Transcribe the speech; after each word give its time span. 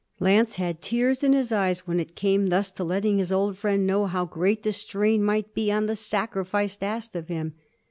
Lance 0.19 0.55
had 0.55 0.81
tears 0.81 1.23
in 1.23 1.31
his 1.33 1.51
eyes 1.51 1.85
when 1.85 1.99
it 1.99 2.15
came 2.15 2.49
thus 2.49 2.71
to 2.71 2.83
letting 2.83 3.19
his 3.19 3.31
old 3.31 3.55
friend 3.55 3.85
know 3.85 4.07
how 4.07 4.25
great 4.25 4.63
the 4.63 4.71
strain 4.71 5.21
might 5.23 5.53
be 5.53 5.71
on 5.71 5.85
the 5.85 5.95
'sacrifice' 5.95 6.79
asked 6.81 7.15
of 7.15 7.27
him. 7.27 7.53